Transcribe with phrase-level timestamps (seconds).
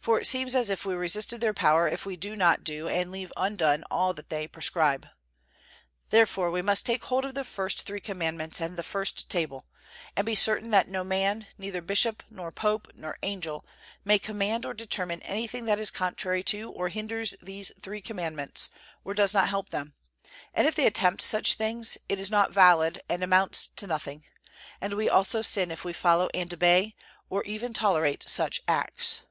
[0.00, 3.10] For it seems as if we resisted their power if we do not do and
[3.10, 5.06] leave undone all that they prescribe.
[6.10, 9.64] Therefore we must take hold of the first three Commandments and the First Table,
[10.14, 13.64] and be certain that no man, neither bishop, nor pope, nor angel,
[14.04, 18.68] may command or determine anything that is contrary to or hinders these three Commandments,
[19.04, 19.94] or does not help them;
[20.52, 24.22] and if they attempt such things, it is not valid and amounts to nothing;
[24.82, 26.94] and we also sin if we follow and obey,
[27.30, 29.22] or even tolerate such acts.